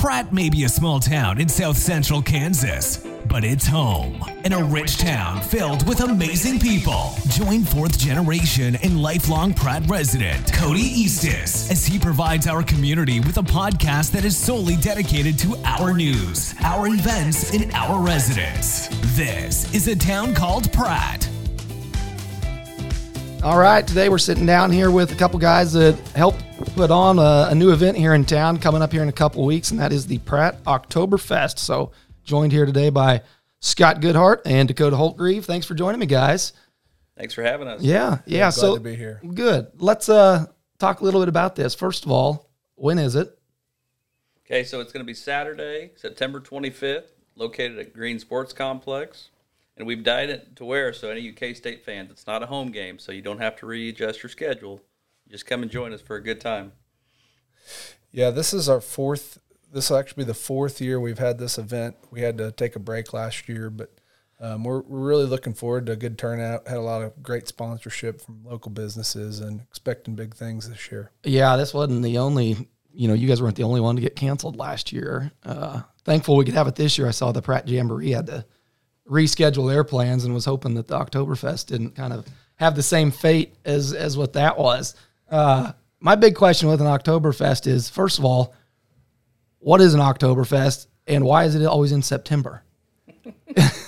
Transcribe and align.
Pratt 0.00 0.32
may 0.32 0.48
be 0.48 0.64
a 0.64 0.68
small 0.70 0.98
town 0.98 1.38
in 1.38 1.46
south 1.46 1.76
central 1.76 2.22
Kansas, 2.22 3.06
but 3.28 3.44
it's 3.44 3.66
home 3.66 4.24
and 4.44 4.54
a 4.54 4.64
rich 4.64 4.96
town 4.96 5.42
filled 5.42 5.86
with 5.86 6.00
amazing 6.00 6.58
people. 6.58 7.10
Join 7.28 7.64
fourth 7.64 7.98
generation 7.98 8.76
and 8.76 9.02
lifelong 9.02 9.52
Pratt 9.52 9.86
resident 9.88 10.54
Cody 10.54 11.04
Eastis 11.04 11.70
as 11.70 11.84
he 11.84 11.98
provides 11.98 12.46
our 12.46 12.62
community 12.62 13.20
with 13.20 13.36
a 13.36 13.42
podcast 13.42 14.12
that 14.12 14.24
is 14.24 14.34
solely 14.38 14.76
dedicated 14.76 15.38
to 15.40 15.54
our 15.66 15.92
news, 15.92 16.54
our 16.64 16.86
events, 16.86 17.52
and 17.52 17.70
our 17.74 18.00
residents. 18.02 18.88
This 19.18 19.70
is 19.74 19.86
a 19.86 19.94
town 19.94 20.34
called 20.34 20.72
Pratt. 20.72 21.28
All 23.42 23.58
right, 23.58 23.86
today 23.86 24.08
we're 24.08 24.16
sitting 24.16 24.46
down 24.46 24.70
here 24.70 24.90
with 24.90 25.12
a 25.12 25.16
couple 25.16 25.38
guys 25.38 25.74
that 25.74 25.98
helped 26.14 26.42
put 26.70 26.90
on 26.90 27.18
a, 27.18 27.48
a 27.50 27.54
new 27.54 27.72
event 27.72 27.96
here 27.96 28.14
in 28.14 28.24
town 28.24 28.58
coming 28.58 28.82
up 28.82 28.92
here 28.92 29.02
in 29.02 29.08
a 29.08 29.12
couple 29.12 29.44
weeks, 29.44 29.70
and 29.70 29.80
that 29.80 29.92
is 29.92 30.06
the 30.06 30.18
Pratt 30.18 30.62
Oktoberfest. 30.64 31.58
So, 31.58 31.92
joined 32.24 32.52
here 32.52 32.66
today 32.66 32.90
by 32.90 33.22
Scott 33.60 34.00
Goodheart 34.00 34.42
and 34.44 34.68
Dakota 34.68 34.96
Holtgrieve. 34.96 35.44
Thanks 35.44 35.66
for 35.66 35.74
joining 35.74 35.98
me, 35.98 36.06
guys. 36.06 36.52
Thanks 37.16 37.34
for 37.34 37.42
having 37.42 37.68
us. 37.68 37.82
Yeah, 37.82 38.18
yeah. 38.24 38.38
glad 38.38 38.50
so 38.50 38.74
to 38.74 38.80
be 38.80 38.94
here. 38.94 39.20
Good. 39.34 39.68
Let's 39.78 40.08
uh 40.08 40.46
talk 40.78 41.00
a 41.00 41.04
little 41.04 41.20
bit 41.20 41.28
about 41.28 41.56
this. 41.56 41.74
First 41.74 42.04
of 42.04 42.10
all, 42.10 42.48
when 42.76 42.98
is 42.98 43.16
it? 43.16 43.36
Okay, 44.46 44.64
so 44.64 44.80
it's 44.80 44.92
going 44.92 45.04
to 45.04 45.06
be 45.06 45.14
Saturday, 45.14 45.92
September 45.96 46.40
25th, 46.40 47.08
located 47.36 47.78
at 47.78 47.92
Green 47.92 48.18
Sports 48.18 48.52
Complex. 48.52 49.30
And 49.76 49.86
we've 49.86 50.02
dyed 50.02 50.28
it 50.28 50.56
to 50.56 50.64
where, 50.64 50.92
so 50.92 51.08
any 51.10 51.30
UK 51.30 51.54
State 51.54 51.84
fans, 51.84 52.10
it's 52.10 52.26
not 52.26 52.42
a 52.42 52.46
home 52.46 52.72
game, 52.72 52.98
so 52.98 53.12
you 53.12 53.22
don't 53.22 53.38
have 53.38 53.56
to 53.56 53.66
readjust 53.66 54.22
your 54.22 54.30
schedule. 54.30 54.80
Just 55.30 55.46
come 55.46 55.62
and 55.62 55.70
join 55.70 55.92
us 55.92 56.00
for 56.00 56.16
a 56.16 56.22
good 56.22 56.40
time. 56.40 56.72
Yeah, 58.10 58.30
this 58.30 58.52
is 58.52 58.68
our 58.68 58.80
fourth. 58.80 59.38
This 59.72 59.90
will 59.90 59.98
actually 59.98 60.24
be 60.24 60.28
the 60.28 60.34
fourth 60.34 60.80
year 60.80 60.98
we've 60.98 61.18
had 61.18 61.38
this 61.38 61.56
event. 61.56 61.96
We 62.10 62.22
had 62.22 62.36
to 62.38 62.50
take 62.50 62.74
a 62.74 62.80
break 62.80 63.12
last 63.12 63.48
year, 63.48 63.70
but 63.70 63.92
um, 64.40 64.64
we're, 64.64 64.80
we're 64.80 65.06
really 65.06 65.26
looking 65.26 65.54
forward 65.54 65.86
to 65.86 65.92
a 65.92 65.96
good 65.96 66.18
turnout. 66.18 66.66
Had 66.66 66.78
a 66.78 66.82
lot 66.82 67.02
of 67.02 67.22
great 67.22 67.46
sponsorship 67.46 68.20
from 68.20 68.42
local 68.44 68.72
businesses 68.72 69.38
and 69.38 69.60
expecting 69.60 70.16
big 70.16 70.34
things 70.34 70.68
this 70.68 70.90
year. 70.90 71.12
Yeah, 71.22 71.56
this 71.56 71.72
wasn't 71.72 72.02
the 72.02 72.18
only. 72.18 72.68
You 72.92 73.06
know, 73.06 73.14
you 73.14 73.28
guys 73.28 73.40
weren't 73.40 73.54
the 73.54 73.62
only 73.62 73.80
one 73.80 73.94
to 73.94 74.02
get 74.02 74.16
canceled 74.16 74.56
last 74.56 74.90
year. 74.90 75.30
Uh, 75.44 75.82
thankful 76.04 76.36
we 76.36 76.44
could 76.44 76.54
have 76.54 76.66
it 76.66 76.74
this 76.74 76.98
year. 76.98 77.06
I 77.06 77.12
saw 77.12 77.30
the 77.30 77.40
Pratt 77.40 77.68
Jamboree 77.68 78.10
had 78.10 78.26
to 78.26 78.44
reschedule 79.08 79.68
their 79.68 79.84
plans 79.84 80.24
and 80.24 80.34
was 80.34 80.44
hoping 80.44 80.74
that 80.74 80.88
the 80.88 80.98
Oktoberfest 80.98 81.66
didn't 81.66 81.94
kind 81.94 82.12
of 82.12 82.26
have 82.56 82.74
the 82.74 82.82
same 82.82 83.12
fate 83.12 83.54
as 83.64 83.92
as 83.92 84.18
what 84.18 84.32
that 84.32 84.58
was. 84.58 84.96
Uh, 85.30 85.72
my 86.00 86.16
big 86.16 86.34
question 86.34 86.68
with 86.68 86.80
an 86.80 86.86
Oktoberfest 86.86 87.66
is, 87.66 87.88
first 87.88 88.18
of 88.18 88.24
all, 88.24 88.54
what 89.58 89.80
is 89.80 89.94
an 89.94 90.00
Oktoberfest 90.00 90.86
and 91.06 91.24
why 91.24 91.44
is 91.44 91.54
it 91.54 91.64
always 91.64 91.92
in 91.92 92.02
September? 92.02 92.62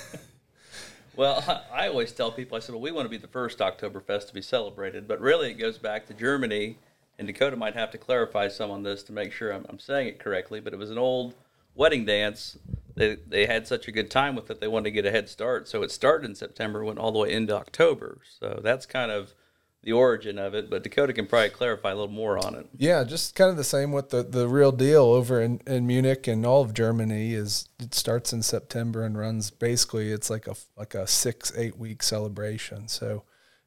Well, 1.15 1.63
I 1.71 1.89
always 1.89 2.11
tell 2.11 2.31
people, 2.31 2.57
I 2.57 2.59
said, 2.59 2.73
well, 2.73 2.81
we 2.81 2.91
want 2.91 3.05
to 3.05 3.09
be 3.09 3.17
the 3.17 3.27
first 3.27 3.59
Oktoberfest 3.59 4.27
to 4.27 4.33
be 4.33 4.41
celebrated, 4.41 5.07
but 5.07 5.21
really 5.21 5.51
it 5.51 5.59
goes 5.59 5.77
back 5.77 6.07
to 6.07 6.13
Germany, 6.13 6.79
and 7.19 7.27
Dakota 7.27 7.55
might 7.55 7.75
have 7.75 7.91
to 7.91 7.99
clarify 7.99 8.47
some 8.47 8.71
on 8.71 8.81
this 8.81 9.03
to 9.03 9.13
make 9.13 9.31
sure 9.31 9.51
I'm, 9.51 9.65
I'm 9.69 9.77
saying 9.77 10.07
it 10.07 10.19
correctly, 10.19 10.59
but 10.59 10.73
it 10.73 10.79
was 10.79 10.89
an 10.89 10.97
old 10.97 11.35
wedding 11.75 12.03
dance. 12.03 12.57
They, 12.95 13.17
they 13.27 13.45
had 13.45 13.67
such 13.67 13.87
a 13.87 13.91
good 13.91 14.09
time 14.09 14.35
with 14.35 14.49
it, 14.49 14.59
they 14.59 14.67
wanted 14.67 14.85
to 14.85 14.91
get 14.91 15.05
a 15.05 15.11
head 15.11 15.29
start. 15.29 15.67
So 15.67 15.83
it 15.83 15.91
started 15.91 16.27
in 16.27 16.35
September, 16.35 16.83
went 16.83 16.97
all 16.97 17.11
the 17.11 17.19
way 17.19 17.31
into 17.31 17.55
October. 17.55 18.17
So 18.39 18.59
that's 18.63 18.87
kind 18.87 19.11
of 19.11 19.35
the 19.83 19.91
origin 19.91 20.39
of 20.39 20.55
it, 20.55 20.69
but 20.69 20.81
Dakota 20.81 21.11
can 21.11 21.27
probably 21.27 21.49
clarify 21.49 21.91
a 21.91 21.95
little 21.95 22.13
more 22.13 22.43
on 22.43 22.55
it. 22.55 22.67
Yeah, 22.77 23.03
just 23.03 23.35
kind 23.35 23.51
of 23.51 23.57
the 23.57 23.65
same 23.65 23.91
with 23.91 24.09
the, 24.09 24.23
the 24.23 24.47
real 24.47 24.71
deal 24.71 25.03
over 25.03 25.41
in, 25.41 25.61
in 25.67 25.85
Munich 25.85 26.25
and 26.25 26.45
all 26.45 26.61
of 26.61 26.73
Germany 26.73 27.33
is 27.33 27.67
it 27.79 27.93
starts 27.93 28.31
in 28.31 28.41
September 28.43 29.03
and 29.03 29.17
runs 29.17 29.51
basically 29.51 30.11
it's 30.11 30.29
like 30.29 30.47
a 30.47 30.55
like 30.77 30.95
a 30.95 31.05
six 31.05 31.51
eight 31.57 31.77
week 31.77 32.01
celebration. 32.01 32.87
So, 32.87 33.23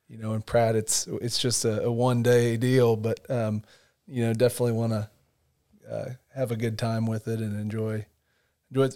you 0.08 0.16
know, 0.16 0.32
in 0.32 0.40
Pratt 0.40 0.74
it's 0.74 1.06
it's 1.06 1.38
just 1.38 1.66
a, 1.66 1.82
a 1.82 1.92
one 1.92 2.22
day 2.22 2.56
deal, 2.56 2.96
but 2.96 3.30
um, 3.30 3.62
you 4.06 4.24
know 4.24 4.32
definitely 4.32 4.72
want 4.72 4.92
to 4.92 5.10
uh, 5.90 6.10
have 6.34 6.50
a 6.50 6.56
good 6.56 6.78
time 6.78 7.06
with 7.06 7.28
it 7.28 7.40
and 7.40 7.60
enjoy. 7.60 8.06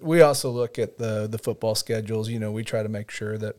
We 0.03 0.23
also 0.23 0.51
look 0.51 0.79
at 0.79 0.97
the 0.97 1.29
the 1.29 1.39
football 1.39 1.75
schedules. 1.75 2.31
You 2.31 2.39
know, 2.39 2.51
we 2.51 2.65
try 2.65 2.83
to 2.83 2.89
make 2.89 3.11
sure 3.11 3.37
that 3.39 3.57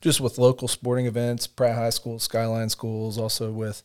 just 0.00 0.20
with 0.20 0.38
local 0.38 0.68
sporting 0.68 1.06
events, 1.06 1.46
Pratt 1.46 1.74
High 1.76 1.90
School, 1.90 2.18
Skyline 2.18 2.68
Schools, 2.68 3.18
also 3.18 3.50
with, 3.52 3.82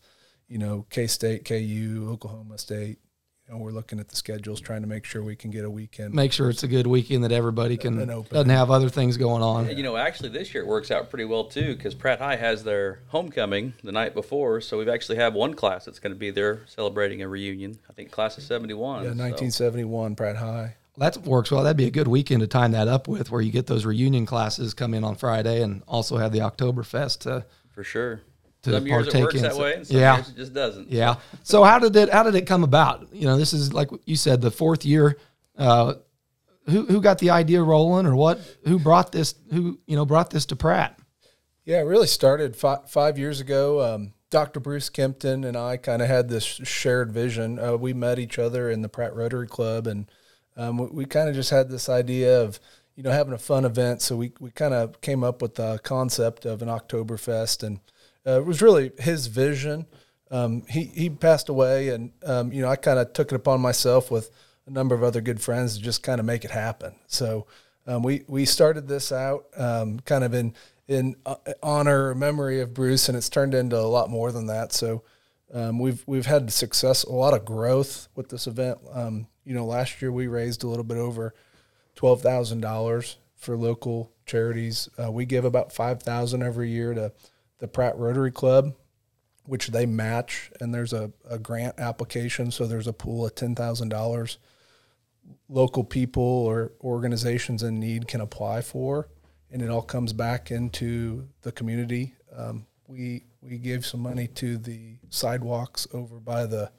you 0.48 0.58
know, 0.58 0.86
K 0.90 1.08
State, 1.08 1.46
KU, 1.46 2.08
Oklahoma 2.12 2.58
State. 2.58 3.00
You 3.48 3.56
know, 3.56 3.60
we're 3.60 3.72
looking 3.72 4.00
at 4.00 4.08
the 4.08 4.16
schedules, 4.16 4.62
trying 4.62 4.84
to 4.84 4.88
make 4.88 5.04
sure 5.04 5.22
we 5.22 5.36
can 5.36 5.52
get 5.52 5.66
a 5.66 5.70
weekend. 5.70 6.14
Make 6.14 6.32
sure 6.32 6.50
it's 6.50 6.64
a 6.64 6.68
good 6.68 6.88
weekend 6.88 7.26
that 7.26 7.34
everybody 7.34 7.76
can 7.76 8.00
An 8.00 8.10
open. 8.10 8.34
doesn't 8.34 8.50
have 8.50 8.72
other 8.72 8.88
things 8.88 9.18
going 9.18 9.44
on. 9.44 9.76
You 9.76 9.84
know, 9.84 9.98
actually, 9.98 10.30
this 10.30 10.54
year 10.54 10.64
it 10.64 10.68
works 10.68 10.92
out 10.92 11.10
pretty 11.10 11.26
well 11.26 11.44
too 11.44 11.76
because 11.76 11.94
Pratt 11.94 12.20
High 12.20 12.38
has 12.38 12.64
their 12.64 13.02
homecoming 13.08 13.74
the 13.84 13.92
night 13.92 14.14
before, 14.14 14.62
so 14.62 14.78
we've 14.78 14.88
actually 14.88 15.18
have 15.18 15.34
one 15.34 15.56
class 15.56 15.84
that's 15.84 16.00
going 16.00 16.14
to 16.14 16.18
be 16.18 16.32
there 16.32 16.62
celebrating 16.68 17.22
a 17.22 17.28
reunion. 17.28 17.78
I 17.90 17.94
think 17.94 18.12
class 18.12 18.38
of 18.38 18.44
seventy-one. 18.46 19.04
yeah, 19.04 19.10
so- 19.10 19.18
1971 19.18 20.16
Pratt 20.16 20.38
High. 20.38 20.76
That 20.98 21.18
works 21.18 21.50
well. 21.50 21.64
That'd 21.64 21.78
be 21.78 21.88
a 21.88 21.92
good 21.92 22.08
weekend 22.08 22.42
to 22.42 22.48
time 22.48 22.74
that 22.74 22.88
up 22.88 23.08
with, 23.08 23.32
where 23.32 23.42
you 23.42 23.52
get 23.52 23.66
those 23.66 23.86
reunion 23.86 24.26
classes 24.26 24.74
come 24.74 24.94
in 24.94 25.04
on 25.04 25.16
Friday, 25.16 25.64
and 25.64 25.82
also 25.88 26.18
have 26.18 26.32
the 26.32 26.40
Oktoberfest 26.40 27.20
to 27.22 27.46
for 27.72 27.84
sure. 27.84 28.22
to 28.62 28.74
some 28.74 28.86
years 28.86 29.08
it 29.08 29.12
partake 29.12 29.24
works 29.24 29.36
in. 29.36 29.42
that 29.42 29.56
way, 29.56 29.74
and 29.74 29.88
some 29.88 29.98
yeah. 29.98 30.16
years 30.18 30.30
it 30.30 30.36
just 30.36 30.54
doesn't. 30.54 30.92
yeah. 30.92 31.16
So 31.42 31.64
how 31.64 31.80
did 31.80 31.96
it 31.96 32.10
how 32.10 32.24
did 32.24 32.36
it 32.36 32.46
come 32.46 32.64
about? 32.64 33.08
You 33.12 33.26
know, 33.26 33.38
this 33.38 33.54
is 33.54 33.74
like 33.74 33.90
you 34.06 34.16
said, 34.16 34.42
the 34.42 34.52
fourth 34.52 34.86
year. 34.86 35.18
Uh, 35.58 35.96
who 36.68 36.86
who 36.86 37.02
got 37.02 37.20
the 37.20 37.32
idea 37.32 37.62
rolling, 37.62 38.06
or 38.06 38.16
what? 38.16 38.40
Who 38.66 38.80
brought 38.80 39.12
this? 39.12 39.36
Who 39.52 39.80
you 39.88 39.96
know 39.96 40.06
brought 40.06 40.30
this 40.30 40.46
to 40.48 40.56
Pratt? 40.56 40.98
Yeah, 41.66 41.80
it 41.80 41.86
really 41.86 42.08
started 42.08 42.56
five, 42.56 42.90
five 42.90 43.18
years 43.18 43.40
ago. 43.40 43.82
Um, 43.82 44.14
Dr. 44.30 44.60
Bruce 44.60 44.90
Kempton 44.90 45.44
and 45.44 45.56
I 45.56 45.78
kind 45.78 46.02
of 46.02 46.08
had 46.08 46.28
this 46.28 46.44
shared 46.44 47.12
vision. 47.12 47.60
Uh, 47.60 47.78
we 47.78 47.94
met 47.94 48.20
each 48.20 48.40
other 48.40 48.70
in 48.70 48.82
the 48.82 48.90
Pratt 48.90 49.16
Rotary 49.16 49.48
Club, 49.48 49.88
and 49.88 50.10
um, 50.58 50.78
we, 50.78 50.88
we 50.88 51.06
kind 51.06 51.30
of 51.30 51.36
just 51.36 51.50
had 51.50 51.70
this 51.70 51.90
idea 51.90 52.42
of 52.42 52.60
you 52.96 53.04
know 53.04 53.12
having 53.12 53.34
a 53.34 53.38
fun 53.38 53.66
event. 53.66 54.02
So 54.02 54.16
we 54.16 54.34
we 54.40 54.52
kind 54.52 54.74
of 54.74 55.02
came 55.02 55.24
up 55.24 55.42
with 55.42 55.56
the 55.56 55.80
concept 55.84 56.46
of 56.46 56.62
an 56.62 56.68
Oktoberfest, 56.68 57.64
and 57.64 57.80
uh, 58.26 58.40
it 58.40 58.46
was 58.46 58.62
really 58.62 58.92
his 59.00 59.28
vision. 59.28 59.86
Um, 60.32 60.64
he 60.70 60.86
he 60.86 61.10
passed 61.10 61.50
away, 61.50 61.90
and 61.90 62.12
um, 62.26 62.52
you 62.52 62.62
know 62.62 62.70
I 62.70 62.76
kind 62.76 63.00
of 63.00 63.14
took 63.14 63.32
it 63.32 63.36
upon 63.36 63.62
myself 63.62 64.12
with 64.12 64.30
a 64.66 64.72
number 64.72 64.96
of 64.96 65.04
other 65.04 65.22
good 65.22 65.42
friends 65.42 65.78
to 65.78 65.84
just 65.84 66.04
kind 66.04 66.20
of 66.20 66.26
make 66.26 66.46
it 66.46 66.52
happen. 66.52 66.96
So 67.08 67.48
um, 67.88 68.04
we 68.04 68.24
we 68.28 68.46
started 68.46 68.88
this 68.88 69.12
out 69.12 69.46
um, 69.58 70.00
kind 70.02 70.24
of 70.24 70.34
in 70.34 70.54
in 70.88 71.16
uh, 71.26 71.36
honor 71.62 72.10
or 72.10 72.16
memory 72.16 72.62
of 72.62 72.74
Bruce, 72.74 73.10
and 73.10 73.18
it's 73.18 73.30
turned 73.30 73.54
into 73.54 73.78
a 73.78 73.82
lot 73.82 74.10
more 74.10 74.32
than 74.32 74.48
that. 74.48 74.74
So 74.74 75.04
um, 75.54 75.80
we've 75.80 76.04
we've 76.08 76.26
had 76.26 76.52
success, 76.52 77.04
a 77.04 77.12
lot 77.12 77.34
of 77.34 77.46
growth 77.46 78.08
with 78.16 78.30
this 78.30 78.48
event. 78.48 78.80
Um, 78.92 79.28
you 79.46 79.54
know, 79.54 79.66
last 79.66 80.02
year 80.02 80.12
we 80.12 80.28
raised 80.28 80.64
a 80.64 80.68
little 80.68 80.84
bit 80.84 80.98
over 80.98 81.34
twelve 81.96 82.22
thousand 82.22 82.62
dollars 82.62 83.18
for 83.36 83.58
local 83.58 84.12
charities. 84.26 84.90
Uh, 85.02 85.12
we 85.12 85.26
give 85.26 85.46
about 85.46 85.72
five 85.72 86.02
thousand 86.02 86.44
every 86.44 86.70
year 86.70 86.94
to 86.94 87.12
the 87.60 87.68
Pratt 87.68 87.98
Rotary 87.98 88.32
Club, 88.32 88.74
which 89.46 89.68
they 89.68 89.86
match, 89.86 90.52
and 90.60 90.74
there's 90.74 90.94
a, 90.94 91.12
a 91.30 91.38
grant 91.40 91.80
application. 91.80 92.52
So 92.52 92.66
there's 92.66 92.88
a 92.88 92.94
pool 92.94 93.26
of 93.26 93.36
ten 93.36 93.56
thousand 93.56 93.90
dollars 93.90 94.38
local 95.50 95.84
people 95.84 96.24
or 96.24 96.74
organizations 96.82 97.64
in 97.64 97.80
need 97.80 98.08
can 98.08 98.22
apply 98.22 98.62
for, 98.62 99.08
and 99.52 99.62
it 99.62 99.70
all 99.70 99.82
comes 99.82 100.14
back 100.14 100.52
into 100.52 101.28
the 101.42 101.52
community. 101.52 102.16
Um, 102.36 102.66
we 102.88 103.24
we 103.42 103.58
gave 103.58 103.86
some 103.86 104.00
money 104.02 104.28
to 104.28 104.58
the 104.58 104.98
sidewalks 105.10 105.88
over 105.94 106.20
by 106.20 106.46
the 106.46 106.72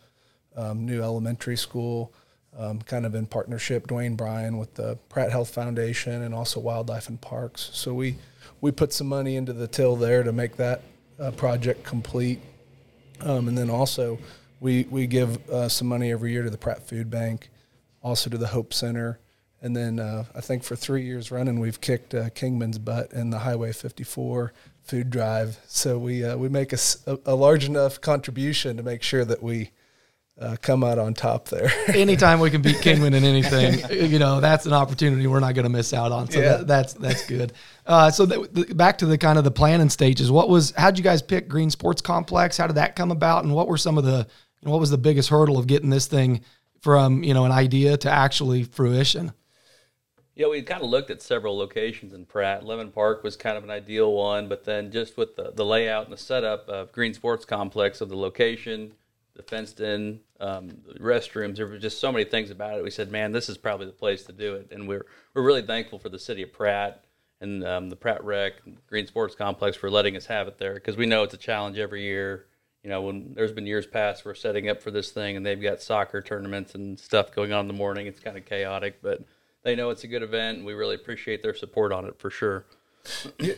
um, 0.57 0.87
new 0.87 1.03
elementary 1.03 1.57
school, 1.57 2.15
um, 2.59 2.81
kind 2.83 3.07
of 3.07 3.15
in 3.15 3.27
partnership, 3.27 3.87
Dwayne 3.87 4.17
Bryan 4.17 4.59
with 4.59 4.75
the 4.75 4.97
Pratt 5.09 5.31
Health 5.31 5.51
Foundation 5.51 6.23
and 6.23 6.35
also 6.35 6.61
Wildlife 6.61 7.09
and 7.09 7.21
Parks. 7.21 7.71
So 7.73 7.95
we 7.95 8.17
we 8.61 8.71
put 8.71 8.93
some 8.93 9.09
money 9.09 9.37
into 9.37 9.53
the 9.53 9.67
till 9.67 9.97
there 9.97 10.23
to 10.23 10.33
make 10.33 10.57
that 10.57 10.83
uh, 11.19 11.31
project 11.33 11.85
complete. 11.85 12.41
Um, 13.21 13.49
and 13.49 13.57
then 13.57 13.71
also, 13.71 14.19
we 14.61 14.87
we 14.91 15.07
give 15.07 15.49
uh, 15.51 15.69
some 15.69 15.89
money 15.89 16.13
every 16.13 16.33
year 16.33 16.43
to 16.43 16.51
the 16.51 16.59
Pratt 16.59 16.87
Food 16.87 17.11
Bank, 17.11 17.51
also 18.03 18.31
to 18.31 18.39
the 18.39 18.49
Hope 18.49 18.73
Center, 18.73 19.19
and 19.65 19.75
then 19.75 19.99
uh, 19.99 20.25
I 20.35 20.41
think 20.43 20.63
for 20.63 20.77
three 20.77 21.05
years 21.05 21.31
running, 21.31 21.59
we've 21.59 21.81
kicked 21.81 22.15
uh, 22.15 22.29
Kingman's 22.31 22.79
butt 22.79 23.13
in 23.13 23.31
the 23.31 23.39
Highway 23.39 23.73
54 23.73 24.53
food 24.83 25.09
drive. 25.09 25.59
So 25.67 25.97
we 25.99 26.23
uh, 26.23 26.37
we 26.37 26.49
make 26.49 26.73
a 26.73 27.35
large 27.35 27.65
enough 27.65 28.01
contribution 28.01 28.77
to 28.77 28.83
make 28.83 29.03
sure 29.03 29.25
that 29.25 29.43
we 29.43 29.71
uh, 30.41 30.57
come 30.61 30.83
out 30.83 30.99
on 30.99 31.15
top 31.15 31.49
there. 31.49 31.71
Anytime 31.89 32.41
we 32.41 32.51
can 32.51 32.61
beat 32.61 32.81
Kingman 32.81 33.15
in 33.15 33.25
anything, 33.25 34.11
you 34.11 34.19
know, 34.19 34.41
that's 34.41 34.67
an 34.67 34.73
opportunity 34.73 35.27
we're 35.27 35.41
not 35.41 35.55
going 35.55 35.65
to 35.65 35.71
miss 35.71 35.93
out 35.93 36.11
on. 36.13 36.29
So 36.31 36.41
Yeah. 36.41 36.57
that, 36.57 36.67
that's 36.67 36.93
that's 36.95 37.27
good. 37.27 37.53
Uh, 37.87 38.11
so 38.11 38.27
the, 38.27 38.49
the, 38.53 38.75
back 38.75 38.99
to 38.99 39.07
the 39.07 39.19
kind 39.19 39.39
of 39.39 39.45
the 39.45 39.51
planning 39.51 39.91
stages. 39.91 40.31
What 40.31 40.49
was? 40.49 40.73
How'd 40.77 40.99
you 40.99 41.05
guys 41.05 41.23
pick 41.23 41.49
Green 41.49 41.71
Sports 41.71 42.03
Complex? 42.03 42.57
How 42.57 42.67
did 42.67 42.77
that 42.77 42.97
come 42.97 43.11
about? 43.11 43.45
And 43.45 43.55
what 43.55 43.69
were 43.69 43.79
some 43.79 43.97
of 43.99 44.05
the? 44.05 44.27
What 44.63 44.81
was 44.81 44.91
the 44.91 44.99
biggest 44.99 45.29
hurdle 45.29 45.59
of 45.59 45.67
getting 45.67 45.91
this 45.91 46.07
thing 46.07 46.41
from 46.81 47.23
you 47.23 47.35
know 47.35 47.45
an 47.45 47.53
idea 47.53 47.97
to 47.99 48.11
actually 48.11 48.65
fruition? 48.65 49.33
Yeah, 50.35 50.49
we 50.49 50.63
kind 50.63 50.83
of 50.83 50.91
looked 50.91 51.11
at 51.11 51.23
several 51.23 51.57
locations 51.57 52.13
in 52.13 52.25
Pratt. 52.27 52.65
Lemon 52.67 52.91
Park 52.91 53.23
was 53.23 53.37
kind 53.37 53.57
of 53.57 53.63
an 53.63 53.71
ideal 53.71 54.13
one, 54.13 54.49
but 54.49 54.65
then 54.65 54.91
just 54.91 55.17
with 55.17 55.37
the, 55.37 55.53
the 55.55 55.65
layout 55.65 56.05
and 56.05 56.13
the 56.13 56.17
setup 56.19 56.69
of 56.69 56.91
Green 56.91 57.15
Sports 57.15 57.45
Complex 57.45 58.01
of 58.01 58.09
the 58.09 58.17
location, 58.17 58.95
the 59.37 59.43
fenced 59.43 59.81
in 59.81 60.21
um, 60.41 60.71
restrooms, 61.01 61.57
there 61.57 61.67
were 61.67 61.79
just 61.79 62.01
so 62.01 62.13
many 62.13 62.25
things 62.25 62.51
about 62.51 62.79
it. 62.79 62.85
We 62.85 62.91
said, 62.91 63.11
man, 63.11 63.33
this 63.33 63.49
is 63.49 63.57
probably 63.57 63.87
the 63.87 63.93
place 63.93 64.25
to 64.25 64.33
do 64.33 64.55
it, 64.55 64.69
and 64.71 64.87
we're 64.87 65.07
we're 65.35 65.43
really 65.43 65.63
thankful 65.63 65.99
for 65.99 66.09
the 66.09 66.19
city 66.19 66.43
of 66.43 66.53
Pratt 66.53 67.05
and 67.41 67.65
um, 67.67 67.91
the 67.91 67.97
Pratt 67.97 68.25
Rec 68.25 68.55
Green 68.87 69.07
Sports 69.07 69.35
Complex 69.35 69.77
for 69.77 69.91
letting 69.91 70.17
us 70.17 70.27
have 70.27 70.47
it 70.49 70.59
there 70.59 70.75
because 70.75 70.97
we 70.97 71.07
know 71.07 71.25
it's 71.25 71.35
a 71.35 71.39
challenge 71.39 71.79
every 71.79 72.03
year. 72.03 72.47
You 72.83 72.91
know, 72.91 73.01
when 73.01 73.33
there's 73.35 73.53
been 73.53 73.67
years 73.67 73.87
past 73.87 74.25
we're 74.25 74.35
setting 74.35 74.69
up 74.69 74.83
for 74.83 74.91
this 74.91 75.11
thing, 75.11 75.37
and 75.37 75.45
they've 75.45 75.61
got 75.61 75.83
soccer 75.83 76.21
tournaments 76.21 76.75
and 76.75 76.99
stuff 76.99 77.33
going 77.33 77.53
on 77.53 77.63
in 77.63 77.69
the 77.69 77.75
morning. 77.75 78.07
It's 78.07 78.21
kind 78.21 78.37
of 78.37 78.45
chaotic, 78.45 79.01
but 79.03 79.25
they 79.63 79.75
know 79.75 79.91
it's 79.91 80.05
a 80.05 80.09
good 80.09 80.23
event, 80.23 80.59
and 80.59 80.67
we 80.67 80.75
really 80.75 80.95
appreciate 80.95 81.43
their 81.43 81.55
support 81.55 81.93
on 81.93 82.05
it 82.05 82.19
for 82.19 82.31
sure. 82.31 82.67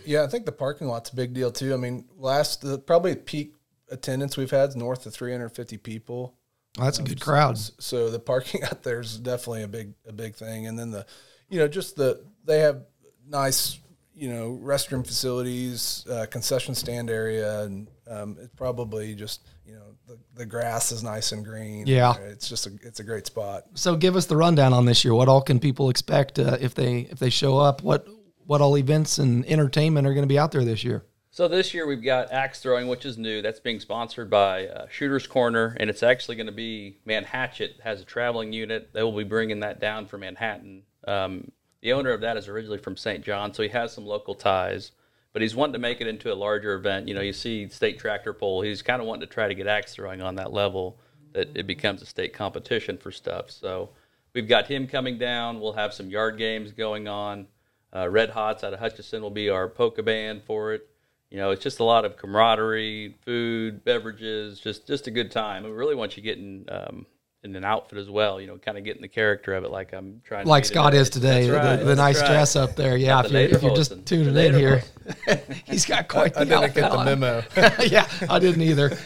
Yeah, 0.05 0.25
I 0.25 0.27
think 0.27 0.45
the 0.45 0.53
parking 0.53 0.89
lot's 0.89 1.11
a 1.11 1.17
big 1.17 1.35
deal 1.35 1.53
too. 1.53 1.75
I 1.75 1.77
mean, 1.77 2.07
last 2.19 2.63
the 2.63 2.79
probably 2.79 3.15
peak 3.15 3.55
attendance 3.91 4.37
we've 4.37 4.51
had 4.51 4.71
is 4.71 4.77
north 4.77 5.07
of 5.07 5.15
350 5.15 5.79
people. 5.79 6.35
Well, 6.77 6.87
that's 6.87 6.99
a 6.99 7.03
good 7.03 7.21
crowd. 7.21 7.59
So 7.59 8.11
the 8.11 8.19
parking 8.19 8.63
out 8.65 8.83
there 8.83 9.01
is 9.01 9.19
definitely 9.19 9.63
a 9.63 9.69
big 9.69 9.95
a 10.07 10.13
big 10.13 10.35
thing. 10.35 10.67
And 10.67 10.79
then 10.79 10.91
the, 10.91 11.07
you 11.49 11.59
know, 11.59 11.69
just 11.69 11.97
the 11.97 12.25
they 12.45 12.61
have 12.61 12.83
nice 13.29 13.79
you 14.17 14.31
know 14.31 14.59
restroom 14.63 15.07
facilities, 15.07 16.07
uh, 16.11 16.27
concession 16.31 16.75
stand 16.75 17.11
area, 17.11 17.63
and 17.63 17.89
um, 18.09 18.37
it's 18.41 18.55
probably 18.55 19.15
just 19.15 19.47
you 19.65 19.75
know 19.75 19.95
the, 20.07 20.19
the 20.35 20.47
grass 20.47 20.91
is 20.91 21.03
nice 21.03 21.33
and 21.33 21.45
green. 21.45 21.87
Yeah. 21.87 22.15
it's 22.17 22.49
just 22.49 22.67
a 22.67 22.71
it's 22.83 23.01
a 23.01 23.05
great 23.05 23.27
spot. 23.27 23.65
So 23.75 23.95
give 23.95 24.17
us 24.17 24.27
the 24.27 24.37
rundown 24.37 24.73
on 24.73 24.87
this 24.87 25.05
year. 25.05 25.15
What 25.15 25.29
all 25.29 25.43
can 25.43 25.61
people 25.61 25.91
expect 25.91 26.39
uh, 26.39 26.57
if 26.61 26.75
they 26.75 27.01
if 27.01 27.19
they 27.19 27.31
show 27.31 27.59
up? 27.59 27.83
What 27.83 28.09
what 28.47 28.61
all 28.61 28.79
events 28.79 29.19
and 29.19 29.45
entertainment 29.47 30.07
are 30.07 30.15
going 30.15 30.25
to 30.25 30.29
be 30.29 30.39
out 30.39 30.51
there 30.51 30.65
this 30.65 30.83
year? 30.83 31.05
So 31.37 31.49
this 31.49 31.75
year 31.75 31.87
we've 31.87 32.03
got 32.03 32.33
axe 32.33 32.61
throwing, 32.61 32.89
which 32.89 33.05
is 33.05 33.19
new. 33.19 33.43
That's 33.43 33.61
being 33.61 33.79
sponsored 33.79 34.31
by 34.31 34.69
uh, 34.69 34.87
Shooters 34.89 35.27
Corner, 35.27 35.77
and 35.79 35.91
it's 35.91 36.03
actually 36.03 36.37
going 36.37 36.47
to 36.47 36.53
be 36.53 36.97
Manhatchet 37.05 37.79
has 37.83 38.01
a 38.01 38.07
traveling 38.07 38.55
unit. 38.55 38.89
They 38.95 39.03
will 39.03 39.15
be 39.15 39.23
bringing 39.23 39.61
that 39.61 39.79
down 39.79 40.07
from 40.07 40.21
Manhattan. 40.21 40.85
Um, 41.07 41.53
the 41.83 41.93
owner 41.93 42.13
of 42.13 42.23
that 42.23 42.39
is 42.39 42.49
originally 42.49 42.79
from 42.79 42.97
St. 42.97 43.23
John, 43.23 43.53
so 43.53 43.63
he 43.63 43.69
has 43.69 43.93
some 43.93 44.07
local 44.07 44.35
ties. 44.35 44.93
But 45.35 45.43
he's 45.43 45.55
wanting 45.55 45.75
to 45.75 45.79
make 45.79 46.01
it 46.01 46.07
into 46.07 46.33
a 46.33 46.35
larger 46.35 46.73
event. 46.73 47.07
You 47.07 47.13
know, 47.13 47.21
you 47.21 47.35
see 47.35 47.69
state 47.69 47.99
tractor 47.99 48.33
pull. 48.33 48.63
He's 48.63 48.81
kind 48.81 49.03
of 49.03 49.07
wanting 49.07 49.29
to 49.29 49.35
try 49.35 49.47
to 49.47 49.55
get 49.55 49.67
axe 49.67 49.95
throwing 49.95 50.23
on 50.23 50.37
that 50.37 50.55
level 50.55 50.99
that 51.35 51.55
it 51.55 51.67
becomes 51.67 52.01
a 52.01 52.07
state 52.07 52.33
competition 52.33 52.97
for 52.97 53.13
stuff. 53.13 53.51
So 53.51 53.91
we've 54.33 54.49
got 54.49 54.69
him 54.69 54.87
coming 54.87 55.19
down. 55.19 55.61
We'll 55.61 55.75
have 55.75 55.93
some 55.93 56.09
yard 56.09 56.39
games 56.39 56.73
going 56.73 57.09
on. 57.09 57.47
Uh, 57.95 58.09
Red 58.09 58.31
Hots 58.31 58.65
out 58.65 58.73
of 58.73 58.79
Hutchinson 58.79 59.21
will 59.21 59.29
be 59.29 59.51
our 59.51 59.69
polka 59.69 60.03
band 60.03 60.43
for 60.43 60.73
it. 60.73 60.89
You 61.31 61.39
know, 61.39 61.51
it's 61.51 61.63
just 61.63 61.81
a 61.81 61.85
lot 61.85 62.05
of 62.05 62.17
camaraderie, 62.17 63.17
food, 63.25 63.85
beverages, 63.85 64.61
just 64.61 64.87
just 64.87 65.07
a 65.07 65.11
good 65.11 65.31
time. 65.31 65.65
We 65.65 65.71
really 65.71 65.97
want 65.97 66.17
you 66.17 66.23
getting 66.23 66.67
um, 66.69 67.05
in 67.43 67.57
an 67.57 67.65
outfit 67.65 67.99
as 67.99 68.09
well. 68.09 68.41
You 68.41 68.47
know, 68.47 68.59
kind 68.59 68.79
of 68.79 68.85
getting 68.85 69.03
the 69.03 69.09
character 69.09 69.55
of 69.55 69.65
it, 69.65 69.71
like 69.71 69.93
I'm 69.93 70.21
trying. 70.25 70.47
Like 70.47 70.65
be 70.65 70.69
Scott 70.69 70.95
is 70.95 71.11
today, 71.11 71.49
That's 71.49 71.65
right, 71.65 71.77
the, 71.77 71.85
the 71.85 71.85
that's 71.95 71.99
nice 71.99 72.21
right. 72.21 72.31
dress 72.31 72.57
up 72.57 72.77
there. 72.77 72.97
Yeah, 72.97 73.21
if 73.21 73.31
the 73.31 73.41
you're, 73.43 73.57
if 73.57 73.63
you're 73.63 73.75
just 73.77 74.07
tuning 74.07 74.35
The 74.35 74.47
in 74.47 74.55
here, 74.55 74.83
he's 75.65 75.85
got 75.85 76.09
quite 76.09 76.37
I 76.37 76.45
the 76.45 76.61
didn't 76.61 76.75
get 76.75 76.93
the 76.93 77.05
memo. 77.05 77.43
yeah, 77.87 78.07
I 78.29 78.39
didn't 78.39 78.63
either. 78.63 78.97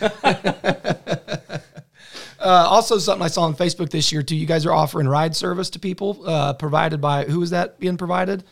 uh, 2.38 2.67
also, 2.69 2.99
something 2.99 3.25
I 3.25 3.28
saw 3.28 3.43
on 3.43 3.55
Facebook 3.55 3.90
this 3.90 4.12
year 4.12 4.22
too. 4.22 4.37
You 4.37 4.46
guys 4.46 4.67
are 4.67 4.72
offering 4.72 5.08
ride 5.08 5.34
service 5.37 5.70
to 5.70 5.78
people, 5.78 6.22
uh, 6.26 6.52
provided 6.55 7.00
by 7.00 7.25
who 7.25 7.43
is 7.43 7.50
that 7.50 7.78
being 7.78 7.96
provided, 7.96 8.44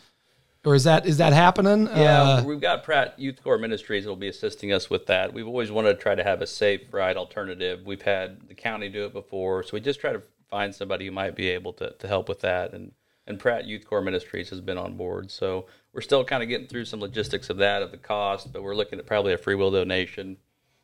or 0.69 0.75
is 0.75 0.83
that 0.83 1.07
is 1.07 1.17
that 1.17 1.33
happening? 1.33 1.87
Yeah, 1.87 2.21
Uh, 2.21 2.43
we've 2.43 2.61
got 2.61 2.83
Pratt 2.83 3.17
Youth 3.17 3.41
Corps 3.43 3.57
Ministries 3.57 4.03
that 4.03 4.09
will 4.09 4.15
be 4.15 4.27
assisting 4.27 4.71
us 4.71 4.87
with 4.87 5.07
that. 5.07 5.33
We've 5.33 5.47
always 5.47 5.71
wanted 5.71 5.95
to 5.95 5.99
try 5.99 6.13
to 6.13 6.23
have 6.23 6.43
a 6.43 6.47
safe 6.47 6.81
ride 6.91 7.17
alternative. 7.17 7.87
We've 7.87 8.03
had 8.03 8.47
the 8.47 8.53
county 8.53 8.87
do 8.87 9.05
it 9.05 9.11
before, 9.13 9.63
so 9.63 9.71
we 9.73 9.79
just 9.79 9.99
try 9.99 10.13
to 10.13 10.21
find 10.47 10.73
somebody 10.73 11.07
who 11.07 11.11
might 11.11 11.35
be 11.35 11.49
able 11.49 11.73
to, 11.73 11.95
to 11.97 12.07
help 12.07 12.29
with 12.29 12.41
that. 12.41 12.73
And 12.73 12.91
and 13.25 13.39
Pratt 13.39 13.65
Youth 13.65 13.83
Corps 13.85 14.03
Ministries 14.03 14.51
has 14.51 14.61
been 14.61 14.77
on 14.77 14.95
board, 14.95 15.31
so 15.31 15.65
we're 15.91 16.01
still 16.01 16.23
kind 16.23 16.43
of 16.43 16.49
getting 16.49 16.67
through 16.67 16.85
some 16.85 16.99
logistics 16.99 17.49
of 17.49 17.57
that 17.57 17.81
of 17.81 17.89
the 17.89 17.97
cost, 17.97 18.53
but 18.53 18.61
we're 18.61 18.75
looking 18.75 18.99
at 18.99 19.07
probably 19.07 19.33
a 19.33 19.37
free 19.39 19.55
will 19.55 19.71
donation, 19.71 20.37